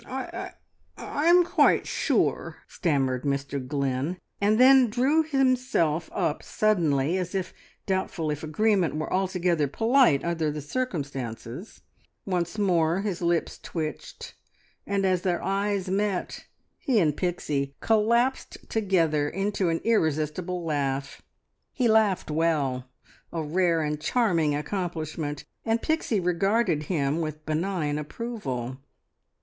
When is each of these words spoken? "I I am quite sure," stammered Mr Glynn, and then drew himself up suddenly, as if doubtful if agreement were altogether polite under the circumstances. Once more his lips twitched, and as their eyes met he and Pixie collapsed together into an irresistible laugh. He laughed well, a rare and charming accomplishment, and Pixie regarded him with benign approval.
"I 0.07 0.53
I 0.97 1.27
am 1.27 1.43
quite 1.43 1.85
sure," 1.85 2.55
stammered 2.67 3.21
Mr 3.23 3.63
Glynn, 3.63 4.17
and 4.41 4.59
then 4.59 4.89
drew 4.89 5.21
himself 5.21 6.09
up 6.11 6.41
suddenly, 6.41 7.19
as 7.19 7.35
if 7.35 7.53
doubtful 7.85 8.31
if 8.31 8.41
agreement 8.43 8.95
were 8.95 9.13
altogether 9.13 9.67
polite 9.67 10.23
under 10.25 10.49
the 10.49 10.59
circumstances. 10.59 11.81
Once 12.25 12.57
more 12.57 13.01
his 13.01 13.21
lips 13.21 13.59
twitched, 13.59 14.33
and 14.87 15.05
as 15.05 15.21
their 15.21 15.39
eyes 15.43 15.87
met 15.87 16.47
he 16.79 16.99
and 16.99 17.15
Pixie 17.15 17.75
collapsed 17.79 18.57
together 18.69 19.29
into 19.29 19.69
an 19.69 19.81
irresistible 19.83 20.63
laugh. 20.65 21.21
He 21.73 21.87
laughed 21.87 22.31
well, 22.31 22.89
a 23.31 23.43
rare 23.43 23.81
and 23.83 24.01
charming 24.01 24.55
accomplishment, 24.55 25.45
and 25.63 25.79
Pixie 25.79 26.19
regarded 26.19 26.85
him 26.89 27.21
with 27.21 27.45
benign 27.45 27.99
approval. 27.99 28.77